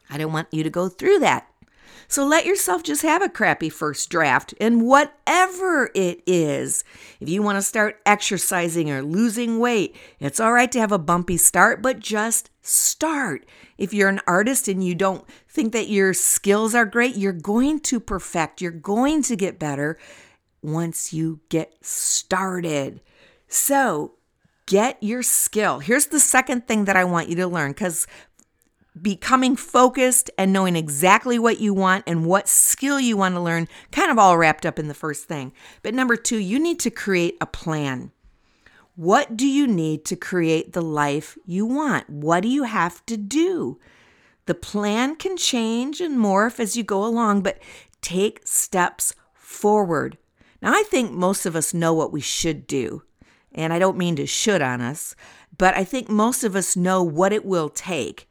I 0.10 0.18
don't 0.18 0.32
want 0.32 0.48
you 0.52 0.64
to 0.64 0.70
go 0.70 0.90
through 0.90 1.20
that. 1.20 1.48
So 2.08 2.26
let 2.26 2.46
yourself 2.46 2.84
just 2.84 3.02
have 3.02 3.22
a 3.22 3.30
crappy 3.30 3.70
first 3.70 4.10
draft 4.10 4.54
and 4.60 4.86
whatever 4.86 5.90
it 5.96 6.22
is. 6.26 6.84
If 7.20 7.30
you 7.30 7.42
want 7.42 7.58
to 7.58 7.62
start 7.62 8.02
exercising 8.06 8.92
or 8.92 9.02
losing 9.02 9.60
weight, 9.60 9.96
it's 10.20 10.40
all 10.40 10.54
right 10.54 10.72
to 10.72 10.80
have 10.80 10.92
a 10.92 11.00
bumpy 11.00 11.38
start, 11.38 11.82
but 11.82 12.00
just 12.00 12.50
start. 12.62 13.46
If 13.78 13.94
you're 13.94 14.10
an 14.10 14.22
artist 14.28 14.68
and 14.68 14.84
you 14.84 14.96
don't 14.96 15.26
think 15.48 15.74
that 15.74 15.90
your 15.90 16.14
skills 16.14 16.76
are 16.76 16.86
great, 16.86 17.16
you're 17.16 17.34
going 17.34 17.80
to 17.82 18.00
perfect, 18.00 18.62
you're 18.62 18.72
going 18.72 19.24
to 19.24 19.36
get 19.36 19.60
better 19.60 19.98
once 20.62 21.14
you 21.14 21.42
get 21.50 21.74
started. 21.82 23.02
So, 23.48 24.14
get 24.66 25.02
your 25.02 25.24
skill. 25.24 25.80
Here's 25.80 26.08
the 26.08 26.20
second 26.20 26.68
thing 26.68 26.86
that 26.86 26.96
I 26.96 27.04
want 27.04 27.30
you 27.30 27.36
to 27.38 27.48
learn 27.48 27.72
because 27.72 28.08
becoming 29.02 29.56
focused 29.56 30.30
and 30.38 30.54
knowing 30.54 30.76
exactly 30.76 31.40
what 31.40 31.60
you 31.60 31.74
want 31.74 32.04
and 32.06 32.26
what 32.26 32.48
skill 32.48 33.00
you 33.00 33.18
want 33.18 33.36
to 33.36 33.42
learn, 33.42 33.68
kind 33.92 34.12
of 34.12 34.20
all 34.20 34.38
wrapped 34.38 34.66
up 34.66 34.78
in 34.78 34.88
the 34.88 34.94
first 34.94 35.26
thing. 35.26 35.52
But 35.82 35.94
number 35.94 36.16
two, 36.16 36.38
you 36.38 36.60
need 36.60 36.80
to 36.82 36.92
create 36.92 37.38
a 37.42 37.46
plan. 37.46 38.12
What 38.96 39.36
do 39.36 39.48
you 39.48 39.66
need 39.66 40.06
to 40.06 40.16
create 40.16 40.74
the 40.74 40.82
life 40.82 41.38
you 41.46 41.66
want? 41.66 42.10
What 42.10 42.42
do 42.42 42.48
you 42.48 42.64
have 42.64 43.04
to 43.08 43.18
do? 43.18 43.80
The 44.46 44.54
plan 44.54 45.16
can 45.16 45.38
change 45.38 46.00
and 46.00 46.18
morph 46.18 46.60
as 46.60 46.78
you 46.78 46.84
go 46.84 47.04
along, 47.04 47.42
but 47.42 47.58
take 48.02 48.42
steps 48.46 49.16
forward. 49.34 50.18
Now, 50.62 50.74
I 50.74 50.84
think 50.84 51.12
most 51.12 51.46
of 51.46 51.56
us 51.56 51.74
know 51.74 51.94
what 51.94 52.12
we 52.12 52.22
should 52.22 52.68
do. 52.68 53.04
And 53.52 53.74
I 53.74 53.80
don't 53.80 53.98
mean 53.98 54.16
to 54.18 54.28
should 54.28 54.62
on 54.62 54.82
us, 54.82 55.16
but 55.58 55.76
I 55.76 55.84
think 55.84 56.10
most 56.10 56.44
of 56.44 56.56
us 56.56 56.76
know 56.76 57.04
what 57.04 57.34
it 57.34 57.46
will 57.46 57.70
take 57.70 58.28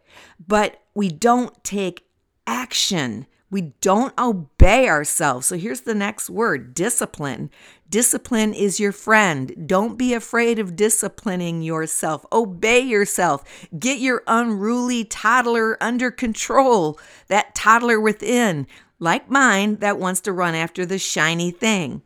but 0.46 0.82
we 0.94 1.08
don't 1.08 1.62
take 1.64 2.06
action. 2.46 3.26
We 3.50 3.74
don't 3.82 4.18
obey 4.18 4.88
ourselves. 4.88 5.46
So 5.46 5.58
here's 5.58 5.82
the 5.82 5.94
next 5.94 6.30
word 6.30 6.72
discipline. 6.72 7.50
Discipline 7.90 8.54
is 8.54 8.80
your 8.80 8.92
friend. 8.92 9.66
Don't 9.66 9.98
be 9.98 10.14
afraid 10.14 10.58
of 10.58 10.74
disciplining 10.74 11.60
yourself. 11.60 12.24
Obey 12.32 12.80
yourself. 12.80 13.44
Get 13.78 13.98
your 13.98 14.22
unruly 14.26 15.04
toddler 15.04 15.76
under 15.82 16.10
control, 16.10 16.98
that 17.28 17.54
toddler 17.54 18.00
within, 18.00 18.66
like 18.98 19.28
mine, 19.28 19.76
that 19.76 19.98
wants 19.98 20.22
to 20.22 20.32
run 20.32 20.54
after 20.54 20.86
the 20.86 20.98
shiny 20.98 21.50
thing. 21.50 22.00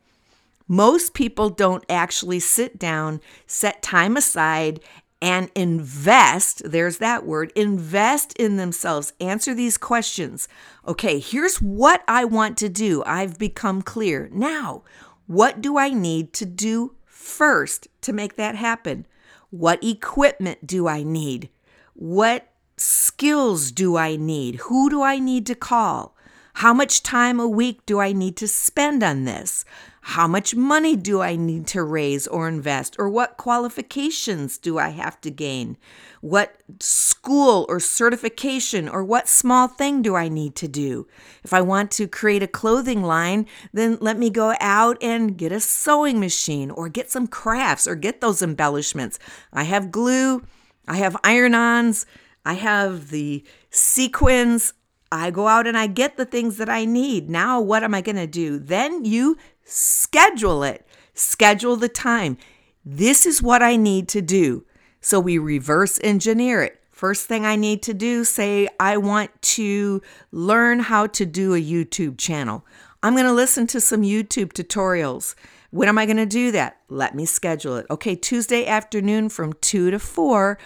Most 0.67 1.15
people 1.15 1.49
don't 1.49 1.85
actually 1.89 2.41
sit 2.41 2.77
down, 2.77 3.21
set 3.47 3.83
time 3.83 4.17
aside, 4.17 4.81
and 5.23 5.51
invest, 5.55 6.63
there's 6.65 6.99
that 6.99 7.25
word, 7.25 7.53
invest 7.55 8.35
in 8.35 8.57
themselves. 8.57 9.13
Answer 9.21 9.55
these 9.55 9.79
questions. 9.79 10.47
Okay, 10.87 11.19
here's 11.19 11.57
what 11.57 12.03
I 12.07 12.25
want 12.25 12.59
to 12.59 12.69
do. 12.69 13.03
I've 13.07 13.39
become 13.39 13.83
clear. 13.83 14.29
Now, 14.33 14.83
what 15.27 15.61
do 15.61 15.79
I 15.79 15.91
need 15.91 16.33
to 16.35 16.45
do 16.45 16.95
first 17.05 17.89
to 18.03 18.13
make 18.13 18.37
that 18.37 18.55
happen? 18.55 19.07
What 19.51 19.83
equipment 19.83 20.67
do 20.67 20.87
I 20.87 21.03
need? 21.03 21.49
What 21.95 22.53
skills 22.77 23.73
do 23.73 23.97
I 23.97 24.17
need? 24.17 24.57
Who 24.57 24.91
do 24.91 25.03
I 25.03 25.19
need 25.19 25.47
to 25.47 25.55
call? 25.55 26.15
How 26.55 26.73
much 26.73 27.03
time 27.03 27.41
a 27.41 27.49
week 27.49 27.85
do 27.87 28.01
I 28.01 28.13
need 28.13 28.37
to 28.39 28.49
spend 28.49 29.03
on 29.03 29.25
this? 29.25 29.65
How 30.11 30.29
much 30.29 30.55
money 30.55 30.95
do 30.95 31.21
I 31.21 31.35
need 31.35 31.67
to 31.69 31.83
raise 31.83 32.29
or 32.29 32.47
invest? 32.47 32.95
Or 32.97 33.09
what 33.09 33.37
qualifications 33.37 34.57
do 34.57 34.79
I 34.79 34.91
have 34.91 35.21
to 35.23 35.33
gain? 35.33 35.77
What 36.21 36.61
school 36.79 37.67
or 37.69 37.81
certification 37.81 38.89
or 38.89 39.03
what 39.03 39.29
small 39.29 39.67
thing 39.67 40.03
do 40.03 40.15
I 40.15 40.29
need 40.29 40.55
to 40.57 40.69
do? 40.69 41.09
If 41.43 41.53
I 41.53 41.61
want 41.61 41.91
to 41.91 42.07
create 42.07 42.45
a 42.45 42.47
clothing 42.47 43.03
line, 43.03 43.47
then 43.73 43.99
let 44.01 44.17
me 44.17 44.31
go 44.31 44.55
out 44.61 44.97
and 45.03 45.37
get 45.37 45.51
a 45.51 45.59
sewing 45.59 46.21
machine 46.21 46.71
or 46.71 46.89
get 46.89 47.11
some 47.11 47.27
crafts 47.27 47.89
or 47.89 47.97
get 47.97 48.21
those 48.21 48.43
embellishments. 48.43 49.19
I 49.53 49.65
have 49.65 49.91
glue, 49.91 50.47
I 50.87 50.99
have 50.99 51.17
iron 51.25 51.57
ons, 51.57 52.07
I 52.45 52.53
have 52.53 53.11
the 53.11 53.43
sequins. 53.71 54.73
I 55.13 55.31
go 55.31 55.47
out 55.47 55.69
and 55.69 55.79
I 55.79 55.87
get 55.87 56.17
the 56.17 56.25
things 56.25 56.57
that 56.57 56.69
I 56.69 56.85
need. 56.85 57.31
Now, 57.31 57.61
what 57.61 57.85
am 57.85 57.95
I 57.95 58.01
going 58.01 58.17
to 58.17 58.27
do? 58.27 58.59
Then 58.59 59.05
you 59.05 59.37
Schedule 59.69 60.63
it, 60.63 60.87
schedule 61.13 61.75
the 61.75 61.89
time. 61.89 62.39
This 62.85 63.27
is 63.27 63.43
what 63.43 63.65
I 63.65 63.75
need 63.75 64.09
to 64.11 64.23
do. 64.23 64.65
So 65.01 65.19
we 65.19 65.39
reverse 65.39 65.99
engineer 66.05 66.63
it. 66.63 66.81
First 66.93 67.27
thing 67.27 67.45
I 67.45 67.57
need 67.57 67.83
to 67.83 67.93
do, 67.93 68.23
say, 68.25 68.69
I 68.79 68.97
want 68.97 69.31
to 69.43 70.01
learn 70.31 70.79
how 70.79 71.09
to 71.09 71.27
do 71.27 71.53
a 71.53 71.61
YouTube 71.61 72.17
channel. 72.17 72.65
I'm 73.03 73.15
going 73.15 73.27
to 73.27 73.33
listen 73.33 73.67
to 73.69 73.81
some 73.81 74.03
YouTube 74.03 74.53
tutorials. 74.53 75.35
When 75.71 75.89
am 75.89 75.99
I 75.99 76.07
going 76.07 76.17
to 76.17 76.27
do 76.27 76.53
that? 76.53 76.79
Let 76.89 77.17
me 77.17 77.27
schedule 77.27 77.77
it. 77.77 77.87
Okay, 77.91 78.15
Tuesday 78.15 78.67
afternoon 78.67 79.29
from 79.31 79.53
2 79.55 79.91
to 79.91 79.99
4, 79.99 80.59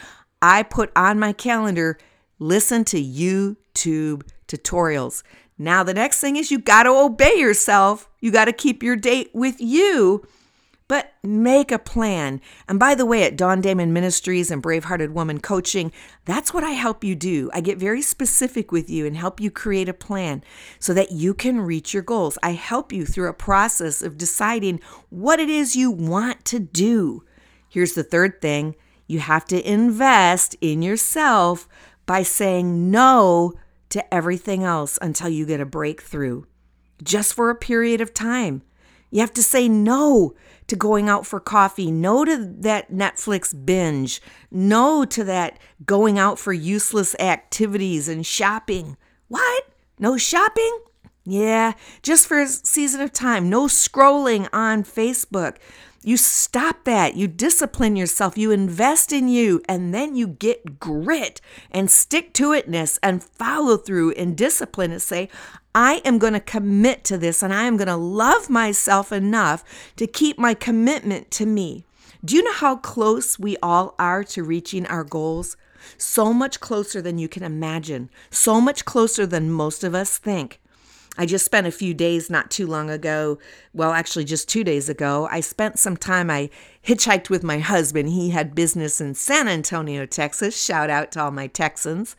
I 0.42 0.62
put 0.62 0.92
on 0.94 1.18
my 1.18 1.32
calendar, 1.32 1.98
listen 2.38 2.84
to 2.84 3.02
YouTube 3.02 4.22
tutorials. 4.50 5.22
Now, 5.58 5.82
the 5.82 5.94
next 5.94 6.20
thing 6.20 6.36
is 6.36 6.50
you 6.50 6.58
got 6.58 6.84
to 6.84 6.90
obey 6.90 7.34
yourself. 7.36 8.08
You 8.20 8.30
got 8.30 8.46
to 8.46 8.52
keep 8.52 8.82
your 8.82 8.96
date 8.96 9.30
with 9.34 9.60
you, 9.60 10.26
but 10.88 11.12
make 11.22 11.70
a 11.70 11.78
plan. 11.78 12.40
And 12.66 12.78
by 12.78 12.94
the 12.94 13.04
way, 13.04 13.24
at 13.24 13.36
Dawn 13.36 13.60
Damon 13.60 13.92
Ministries 13.92 14.50
and 14.50 14.62
Bravehearted 14.62 15.10
Woman 15.10 15.38
Coaching, 15.38 15.92
that's 16.24 16.54
what 16.54 16.64
I 16.64 16.70
help 16.70 17.04
you 17.04 17.14
do. 17.14 17.50
I 17.52 17.60
get 17.60 17.76
very 17.76 18.00
specific 18.00 18.72
with 18.72 18.88
you 18.88 19.04
and 19.04 19.16
help 19.16 19.38
you 19.38 19.50
create 19.50 19.88
a 19.88 19.94
plan 19.94 20.42
so 20.78 20.94
that 20.94 21.12
you 21.12 21.34
can 21.34 21.60
reach 21.60 21.92
your 21.92 22.02
goals. 22.02 22.38
I 22.42 22.52
help 22.52 22.90
you 22.90 23.04
through 23.04 23.28
a 23.28 23.34
process 23.34 24.00
of 24.00 24.16
deciding 24.16 24.80
what 25.10 25.40
it 25.40 25.50
is 25.50 25.76
you 25.76 25.90
want 25.90 26.44
to 26.46 26.58
do. 26.58 27.22
Here's 27.68 27.92
the 27.92 28.02
third 28.02 28.40
thing 28.40 28.76
you 29.06 29.18
have 29.18 29.44
to 29.44 29.70
invest 29.70 30.56
in 30.62 30.80
yourself 30.80 31.68
by 32.06 32.22
saying 32.22 32.90
no 32.90 33.52
to 33.90 34.14
everything 34.14 34.64
else 34.64 34.98
until 35.02 35.28
you 35.28 35.46
get 35.46 35.60
a 35.60 35.66
breakthrough, 35.66 36.44
just 37.02 37.34
for 37.34 37.50
a 37.50 37.54
period 37.54 38.00
of 38.00 38.14
time. 38.14 38.62
You 39.10 39.20
have 39.20 39.32
to 39.34 39.42
say 39.42 39.68
no 39.68 40.34
to 40.68 40.76
going 40.76 41.08
out 41.08 41.26
for 41.26 41.40
coffee, 41.40 41.90
no 41.90 42.24
to 42.24 42.36
that 42.60 42.92
Netflix 42.92 43.54
binge, 43.66 44.22
no 44.50 45.04
to 45.04 45.24
that 45.24 45.58
going 45.84 46.18
out 46.18 46.38
for 46.38 46.52
useless 46.52 47.16
activities 47.18 48.08
and 48.08 48.24
shopping. 48.24 48.96
What? 49.26 49.64
No 49.98 50.16
shopping? 50.16 50.80
Yeah, 51.24 51.74
just 52.02 52.26
for 52.26 52.40
a 52.40 52.46
season 52.46 53.00
of 53.00 53.12
time. 53.12 53.50
No 53.50 53.66
scrolling 53.66 54.48
on 54.52 54.84
Facebook. 54.84 55.56
You 56.02 56.16
stop 56.16 56.84
that. 56.84 57.16
You 57.16 57.28
discipline 57.28 57.94
yourself. 57.94 58.38
You 58.38 58.50
invest 58.50 59.12
in 59.12 59.28
you. 59.28 59.62
And 59.68 59.92
then 59.92 60.16
you 60.16 60.26
get 60.28 60.80
grit 60.80 61.40
and 61.70 61.90
stick 61.90 62.32
to 62.34 62.52
itness 62.52 62.98
and 63.02 63.22
follow 63.22 63.76
through 63.76 64.12
and 64.12 64.36
discipline 64.36 64.92
and 64.92 65.02
say, 65.02 65.28
I 65.74 66.00
am 66.04 66.18
going 66.18 66.32
to 66.32 66.40
commit 66.40 67.04
to 67.04 67.18
this 67.18 67.42
and 67.42 67.52
I 67.52 67.64
am 67.64 67.76
going 67.76 67.88
to 67.88 67.96
love 67.96 68.48
myself 68.48 69.12
enough 69.12 69.62
to 69.96 70.06
keep 70.06 70.38
my 70.38 70.54
commitment 70.54 71.30
to 71.32 71.46
me. 71.46 71.84
Do 72.24 72.34
you 72.34 72.42
know 72.42 72.52
how 72.52 72.76
close 72.76 73.38
we 73.38 73.56
all 73.62 73.94
are 73.98 74.24
to 74.24 74.42
reaching 74.42 74.86
our 74.86 75.04
goals? 75.04 75.56
So 75.96 76.32
much 76.32 76.60
closer 76.60 77.00
than 77.00 77.18
you 77.18 77.28
can 77.28 77.42
imagine, 77.42 78.10
so 78.30 78.60
much 78.60 78.84
closer 78.84 79.26
than 79.26 79.50
most 79.50 79.84
of 79.84 79.94
us 79.94 80.18
think. 80.18 80.60
I 81.18 81.26
just 81.26 81.44
spent 81.44 81.66
a 81.66 81.72
few 81.72 81.92
days 81.92 82.30
not 82.30 82.50
too 82.50 82.66
long 82.66 82.88
ago, 82.88 83.38
well, 83.74 83.92
actually, 83.92 84.24
just 84.24 84.48
two 84.48 84.64
days 84.64 84.88
ago. 84.88 85.28
I 85.30 85.40
spent 85.40 85.78
some 85.78 85.96
time, 85.96 86.30
I 86.30 86.50
hitchhiked 86.86 87.28
with 87.28 87.42
my 87.42 87.58
husband. 87.58 88.08
He 88.08 88.30
had 88.30 88.54
business 88.54 89.00
in 89.00 89.14
San 89.14 89.48
Antonio, 89.48 90.06
Texas. 90.06 90.62
Shout 90.62 90.88
out 90.88 91.12
to 91.12 91.22
all 91.22 91.30
my 91.30 91.48
Texans. 91.48 92.16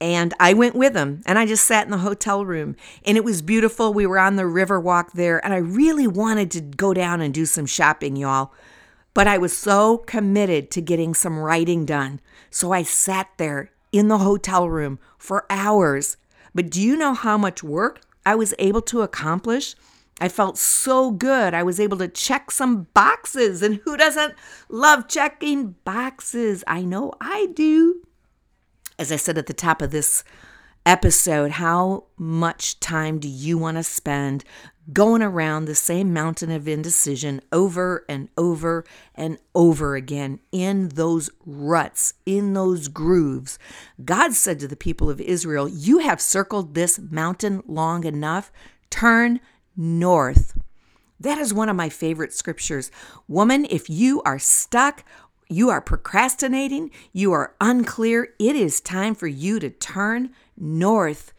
And 0.00 0.32
I 0.38 0.54
went 0.54 0.76
with 0.76 0.94
him 0.94 1.22
and 1.26 1.38
I 1.38 1.46
just 1.46 1.64
sat 1.64 1.84
in 1.84 1.90
the 1.90 1.98
hotel 1.98 2.44
room 2.44 2.76
and 3.04 3.16
it 3.16 3.24
was 3.24 3.42
beautiful. 3.42 3.92
We 3.92 4.06
were 4.06 4.20
on 4.20 4.36
the 4.36 4.46
river 4.46 4.78
walk 4.78 5.12
there 5.12 5.44
and 5.44 5.52
I 5.52 5.56
really 5.56 6.06
wanted 6.06 6.52
to 6.52 6.60
go 6.60 6.94
down 6.94 7.20
and 7.20 7.34
do 7.34 7.46
some 7.46 7.66
shopping, 7.66 8.14
y'all. 8.14 8.52
But 9.12 9.26
I 9.26 9.38
was 9.38 9.56
so 9.56 9.98
committed 9.98 10.70
to 10.70 10.80
getting 10.80 11.14
some 11.14 11.36
writing 11.36 11.84
done. 11.84 12.20
So 12.48 12.70
I 12.70 12.84
sat 12.84 13.30
there 13.38 13.72
in 13.90 14.06
the 14.06 14.18
hotel 14.18 14.68
room 14.68 15.00
for 15.18 15.46
hours. 15.50 16.16
But 16.54 16.70
do 16.70 16.80
you 16.80 16.96
know 16.96 17.14
how 17.14 17.36
much 17.36 17.64
work 17.64 18.02
I 18.28 18.34
was 18.34 18.54
able 18.58 18.82
to 18.82 19.02
accomplish 19.02 19.74
I 20.20 20.28
felt 20.28 20.58
so 20.58 21.10
good. 21.10 21.54
I 21.54 21.62
was 21.62 21.78
able 21.78 21.98
to 21.98 22.08
check 22.08 22.50
some 22.50 22.88
boxes. 22.94 23.62
And 23.62 23.76
who 23.84 23.96
doesn't 23.96 24.34
love 24.68 25.08
checking 25.08 25.76
boxes? 25.84 26.64
I 26.66 26.82
know 26.82 27.12
I 27.20 27.46
do. 27.54 28.02
As 28.98 29.12
I 29.12 29.16
said 29.16 29.38
at 29.38 29.46
the 29.46 29.54
top 29.54 29.80
of 29.80 29.92
this 29.92 30.24
episode, 30.88 31.50
how 31.50 32.04
much 32.16 32.80
time 32.80 33.18
do 33.18 33.28
you 33.28 33.58
want 33.58 33.76
to 33.76 33.82
spend 33.82 34.42
going 34.90 35.20
around 35.20 35.66
the 35.66 35.74
same 35.74 36.14
mountain 36.14 36.50
of 36.50 36.66
indecision 36.66 37.42
over 37.52 38.06
and 38.08 38.30
over 38.38 38.86
and 39.14 39.36
over 39.54 39.96
again 39.96 40.40
in 40.50 40.88
those 40.88 41.28
ruts, 41.44 42.14
in 42.24 42.54
those 42.54 42.88
grooves. 42.88 43.58
God 44.02 44.32
said 44.32 44.58
to 44.60 44.66
the 44.66 44.76
people 44.76 45.10
of 45.10 45.20
Israel, 45.20 45.68
You 45.68 45.98
have 45.98 46.22
circled 46.22 46.72
this 46.72 46.98
mountain 46.98 47.62
long 47.66 48.04
enough. 48.04 48.50
Turn 48.88 49.40
north. 49.76 50.58
That 51.20 51.36
is 51.36 51.52
one 51.52 51.68
of 51.68 51.76
my 51.76 51.90
favorite 51.90 52.32
scriptures. 52.32 52.90
Woman, 53.26 53.66
if 53.68 53.90
you 53.90 54.22
are 54.22 54.38
stuck, 54.38 55.04
you 55.50 55.68
are 55.68 55.82
procrastinating, 55.82 56.90
you 57.12 57.32
are 57.32 57.54
unclear, 57.60 58.28
it 58.38 58.56
is 58.56 58.80
time 58.80 59.14
for 59.14 59.26
you 59.26 59.58
to 59.60 59.68
turn 59.68 60.30
north. 60.58 61.32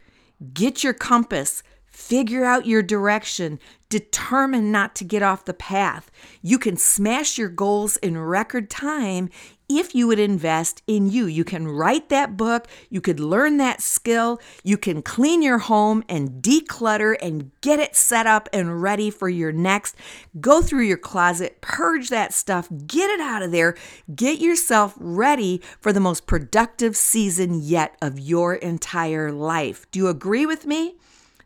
Get 0.53 0.83
your 0.83 0.93
compass, 0.93 1.63
Figure 1.99 2.45
out 2.45 2.65
your 2.65 2.81
direction. 2.81 3.59
Determine 3.89 4.71
not 4.71 4.95
to 4.95 5.03
get 5.03 5.21
off 5.21 5.43
the 5.43 5.53
path. 5.53 6.09
You 6.41 6.57
can 6.57 6.77
smash 6.77 7.38
your 7.38 7.49
goals 7.49 7.97
in 7.97 8.17
record 8.17 8.69
time 8.69 9.29
if 9.69 9.93
you 9.93 10.07
would 10.07 10.19
invest 10.19 10.81
in 10.88 11.09
you. 11.09 11.25
You 11.27 11.43
can 11.43 11.67
write 11.67 12.09
that 12.09 12.35
book, 12.35 12.67
you 12.89 12.99
could 12.99 13.19
learn 13.19 13.57
that 13.57 13.81
skill, 13.81 14.41
you 14.63 14.77
can 14.77 15.01
clean 15.01 15.41
your 15.41 15.59
home 15.59 16.03
and 16.09 16.41
declutter 16.41 17.15
and 17.21 17.51
get 17.61 17.79
it 17.79 17.95
set 17.95 18.25
up 18.25 18.49
and 18.51 18.81
ready 18.81 19.09
for 19.09 19.29
your 19.29 19.51
next. 19.51 19.95
Go 20.39 20.61
through 20.61 20.83
your 20.83 20.97
closet, 20.97 21.61
purge 21.61 22.09
that 22.09 22.33
stuff, 22.33 22.67
get 22.88 23.09
it 23.09 23.21
out 23.21 23.43
of 23.43 23.51
there, 23.51 23.75
get 24.13 24.39
yourself 24.39 24.95
ready 24.97 25.61
for 25.79 25.93
the 25.93 25.99
most 25.99 26.25
productive 26.25 26.97
season 26.97 27.61
yet 27.61 27.95
of 28.01 28.19
your 28.19 28.55
entire 28.55 29.31
life. 29.31 29.85
Do 29.91 29.99
you 29.99 30.07
agree 30.07 30.45
with 30.45 30.65
me? 30.65 30.95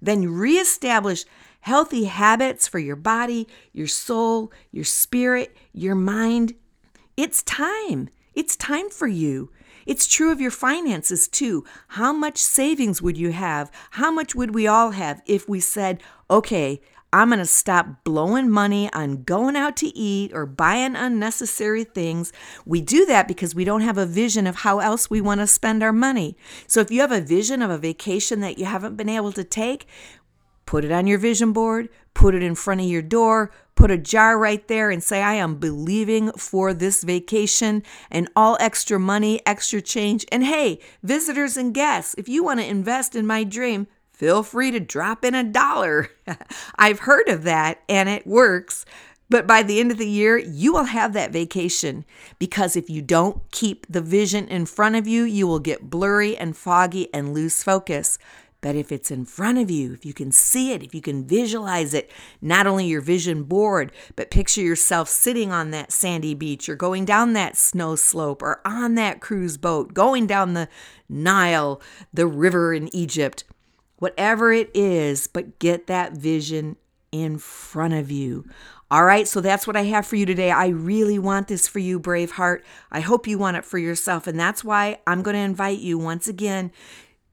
Then 0.02 0.30
reestablish 0.30 1.26
healthy 1.62 2.06
habits 2.06 2.68
for 2.68 2.80
your 2.80 2.98
body, 2.98 3.48
your 3.72 3.88
soul, 3.88 4.52
your 4.72 4.84
spirit, 4.84 5.56
your 5.74 5.96
mind. 5.96 6.54
It's 7.16 7.44
time. 7.44 8.10
It's 8.34 8.56
time 8.56 8.90
for 8.90 9.08
you. 9.08 9.52
It's 9.86 10.08
true 10.08 10.32
of 10.32 10.42
your 10.42 10.52
finances 10.52 11.28
too. 11.28 11.64
How 11.90 12.12
much 12.12 12.38
savings 12.38 13.02
would 13.02 13.18
you 13.18 13.32
have? 13.32 13.70
How 13.92 14.12
much 14.12 14.34
would 14.34 14.56
we 14.56 14.66
all 14.66 14.92
have 14.92 15.22
if 15.28 15.48
we 15.48 15.60
said, 15.60 16.02
okay, 16.32 16.82
I'm 17.12 17.30
going 17.30 17.38
to 17.38 17.46
stop 17.46 18.04
blowing 18.04 18.50
money 18.50 18.92
on 18.92 19.22
going 19.22 19.56
out 19.56 19.78
to 19.78 19.96
eat 19.96 20.32
or 20.34 20.48
buying 20.48 20.96
unnecessary 20.96 21.84
things. 21.84 22.34
We 22.66 22.82
do 22.82 23.06
that 23.06 23.28
because 23.28 23.54
we 23.54 23.64
don't 23.64 23.82
have 23.82 24.00
a 24.00 24.08
vision 24.08 24.48
of 24.48 24.56
how 24.56 24.80
else 24.80 25.12
we 25.12 25.22
want 25.22 25.40
to 25.42 25.46
spend 25.46 25.84
our 25.84 25.94
money. 25.94 26.36
So 26.66 26.80
if 26.80 26.90
you 26.90 27.02
have 27.02 27.12
a 27.12 27.22
vision 27.22 27.62
of 27.62 27.70
a 27.70 27.78
vacation 27.78 28.40
that 28.40 28.58
you 28.58 28.66
haven't 28.66 28.98
been 28.98 29.10
able 29.10 29.32
to 29.34 29.44
take, 29.44 29.86
put 30.66 30.86
it 30.86 30.92
on 30.92 31.08
your 31.08 31.18
vision 31.18 31.54
board, 31.54 31.90
put 32.14 32.36
it 32.36 32.44
in 32.44 32.56
front 32.56 32.82
of 32.82 32.88
your 32.88 33.02
door, 33.02 33.52
put 33.76 33.92
a 33.92 33.98
jar 33.98 34.38
right 34.38 34.68
there 34.68 34.90
and 34.92 35.04
say, 35.04 35.22
I 35.22 35.34
am 35.34 35.56
believing 35.56 36.32
for 36.34 36.74
this 36.74 37.04
vacation 37.04 37.84
and 38.12 38.30
all 38.36 38.58
extra 38.60 39.00
money, 39.00 39.42
extra 39.46 39.82
change. 39.82 40.26
And 40.32 40.44
hey, 40.44 40.80
visitors 41.02 41.58
and 41.58 41.74
guests, 41.74 42.16
if 42.18 42.30
you 42.30 42.44
want 42.44 42.60
to 42.60 42.66
invest 42.66 43.16
in 43.16 43.26
my 43.26 43.44
dream, 43.44 43.88
feel 44.12 44.44
free 44.44 44.72
to 44.72 44.80
drop 44.80 45.26
in 45.26 45.36
a 45.36 45.44
dollar. 45.44 46.10
I've 46.76 47.00
heard 47.00 47.28
of 47.30 47.44
that 47.44 47.82
and 47.90 48.10
it 48.10 48.28
works. 48.28 48.86
But 49.30 49.48
by 49.48 49.64
the 49.64 49.80
end 49.80 49.92
of 49.92 49.98
the 49.98 50.08
year, 50.08 50.38
you 50.38 50.74
will 50.74 50.84
have 50.84 51.14
that 51.14 51.32
vacation 51.32 52.06
because 52.38 52.76
if 52.76 52.90
you 52.90 53.02
don't 53.02 53.42
keep 53.52 53.88
the 53.90 54.02
vision 54.02 54.48
in 54.48 54.68
front 54.68 54.96
of 54.96 55.08
you, 55.08 55.24
you 55.24 55.48
will 55.48 55.60
get 55.60 55.90
blurry 55.90 56.38
and 56.38 56.56
foggy 56.56 57.12
and 57.14 57.34
lose 57.34 57.64
focus. 57.64 58.20
But 58.64 58.78
if 58.78 58.94
it's 58.94 59.12
in 59.12 59.26
front 59.26 59.58
of 59.58 59.70
you, 59.70 59.92
if 59.92 60.06
you 60.06 60.14
can 60.14 60.32
see 60.32 60.72
it, 60.72 60.82
if 60.82 60.96
you 60.96 61.02
can 61.02 61.28
visualize 61.28 61.94
it, 61.94 62.10
not 62.42 62.66
only 62.66 62.88
your 62.88 63.02
vision 63.02 63.44
board, 63.44 63.92
but 64.16 64.32
picture 64.32 64.62
yourself 64.62 65.10
sitting 65.10 65.52
on 65.52 65.72
that 65.72 65.92
sandy 65.92 66.34
beach 66.34 66.70
or 66.70 66.76
going 66.78 67.04
down 67.04 67.34
that 67.34 67.58
snow 67.58 67.98
slope 67.98 68.42
or 68.42 68.62
on 68.64 68.96
that 68.96 69.20
cruise 69.20 69.58
boat, 69.58 69.94
going 69.94 70.26
down 70.26 70.54
the 70.54 70.70
Nile, 71.10 71.82
the 72.14 72.26
river 72.26 72.74
in 72.74 72.88
Egypt, 72.96 73.44
whatever 73.98 74.54
it 74.54 74.72
is, 74.74 75.28
but 75.28 75.60
get 75.60 75.88
that 75.88 76.14
vision 76.14 76.78
in 77.12 77.40
front 77.40 77.94
of 77.94 78.10
you. 78.10 78.46
All 78.90 79.04
right, 79.04 79.28
so 79.28 79.42
that's 79.42 79.68
what 79.68 79.76
I 79.76 79.84
have 79.84 80.08
for 80.08 80.16
you 80.16 80.26
today. 80.26 80.52
I 80.52 80.68
really 80.68 81.20
want 81.20 81.50
this 81.50 81.68
for 81.68 81.80
you, 81.80 82.00
Braveheart. 82.00 82.62
I 82.90 83.02
hope 83.02 83.28
you 83.28 83.38
want 83.38 83.58
it 83.58 83.66
for 83.66 83.78
yourself. 83.78 84.26
And 84.26 84.40
that's 84.40 84.64
why 84.64 85.00
I'm 85.06 85.22
going 85.22 85.36
to 85.36 85.42
invite 85.42 85.80
you 85.80 85.98
once 85.98 86.30
again 86.30 86.72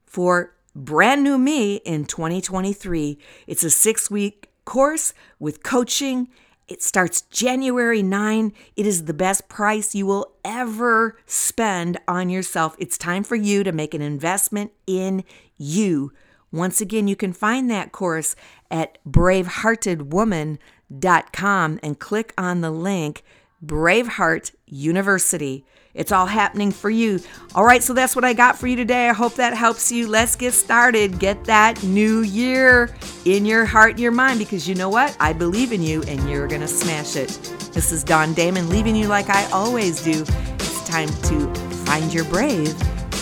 for 0.06 0.54
Brand 0.74 1.22
New 1.24 1.38
Me 1.38 1.76
in 1.76 2.04
2023. 2.04 3.18
It's 3.46 3.64
a 3.64 3.70
six 3.70 4.10
week 4.10 4.50
course 4.64 5.14
with 5.38 5.62
coaching. 5.62 6.28
It 6.68 6.82
starts 6.82 7.22
January 7.22 8.02
9. 8.02 8.52
It 8.76 8.86
is 8.86 9.06
the 9.06 9.14
best 9.14 9.48
price 9.48 9.94
you 9.94 10.04
will 10.06 10.34
ever 10.44 11.18
spend 11.26 11.98
on 12.06 12.30
yourself. 12.30 12.76
It's 12.78 12.96
time 12.96 13.24
for 13.24 13.34
you 13.34 13.64
to 13.64 13.72
make 13.72 13.94
an 13.94 14.02
investment 14.02 14.70
in 14.86 15.24
you. 15.58 16.12
Once 16.52 16.80
again, 16.80 17.08
you 17.08 17.16
can 17.16 17.32
find 17.32 17.68
that 17.70 17.90
course 17.90 18.36
at 18.70 18.98
braveheartedwoman.com 19.04 21.80
and 21.82 21.98
click 21.98 22.32
on 22.38 22.60
the 22.60 22.70
link 22.70 23.24
Braveheart 23.64 24.54
University. 24.66 25.64
It's 25.92 26.12
all 26.12 26.26
happening 26.26 26.70
for 26.70 26.88
you. 26.88 27.18
All 27.54 27.64
right, 27.64 27.82
so 27.82 27.92
that's 27.92 28.14
what 28.14 28.24
I 28.24 28.32
got 28.32 28.56
for 28.56 28.68
you 28.68 28.76
today. 28.76 29.08
I 29.08 29.12
hope 29.12 29.34
that 29.34 29.54
helps 29.54 29.90
you. 29.90 30.06
Let's 30.06 30.36
get 30.36 30.52
started. 30.54 31.18
Get 31.18 31.44
that 31.44 31.82
new 31.82 32.20
year 32.20 32.94
in 33.24 33.44
your 33.44 33.64
heart 33.64 33.92
and 33.92 34.00
your 34.00 34.12
mind 34.12 34.38
because 34.38 34.68
you 34.68 34.76
know 34.76 34.88
what? 34.88 35.16
I 35.18 35.32
believe 35.32 35.72
in 35.72 35.82
you 35.82 36.02
and 36.04 36.30
you're 36.30 36.46
going 36.46 36.60
to 36.60 36.68
smash 36.68 37.16
it. 37.16 37.28
This 37.72 37.90
is 37.90 38.04
Dawn 38.04 38.34
Damon 38.34 38.68
leaving 38.68 38.94
you 38.94 39.08
like 39.08 39.30
I 39.30 39.50
always 39.50 40.02
do. 40.02 40.24
It's 40.54 40.88
time 40.88 41.08
to 41.08 41.54
find 41.86 42.14
your 42.14 42.24
brave 42.24 42.72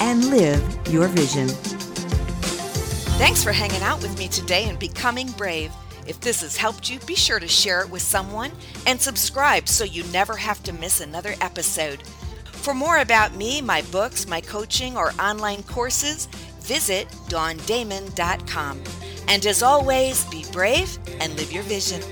and 0.03 0.27
live 0.27 0.62
your 0.88 1.09
vision. 1.09 1.48
Thanks 3.18 3.42
for 3.42 3.51
hanging 3.51 3.83
out 3.83 4.01
with 4.03 4.16
me 4.18 4.29
today 4.29 4.68
and 4.68 4.79
becoming 4.79 5.31
brave. 5.33 5.72
If 6.09 6.21
this 6.21 6.40
has 6.40 6.57
helped 6.57 6.90
you, 6.90 6.99
be 7.01 7.14
sure 7.14 7.38
to 7.38 7.47
share 7.47 7.83
it 7.83 7.90
with 7.90 8.01
someone 8.01 8.51
and 8.87 8.99
subscribe 8.99 9.68
so 9.68 9.85
you 9.85 10.05
never 10.05 10.37
have 10.37 10.62
to 10.62 10.73
miss 10.73 11.01
another 11.01 11.35
episode. 11.42 12.03
For 12.47 12.73
more 12.73 12.99
about 12.99 13.37
me, 13.37 13.61
my 13.61 13.83
books, 13.83 14.27
my 14.27 14.40
coaching, 14.40 14.97
or 14.97 15.12
online 15.21 15.62
courses, 15.64 16.27
visit 16.61 17.09
dawndamon.com. 17.29 18.83
And 19.29 19.47
as 19.47 19.62
always, 19.62 20.25
be 20.27 20.44
brave 20.51 20.99
and 21.21 21.37
live 21.37 21.53
your 21.53 21.62
vision. 21.64 22.03